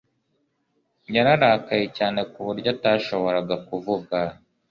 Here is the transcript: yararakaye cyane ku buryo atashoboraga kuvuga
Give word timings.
yararakaye 1.15 1.85
cyane 1.97 2.19
ku 2.31 2.39
buryo 2.47 2.69
atashoboraga 2.75 3.55
kuvuga 3.67 4.17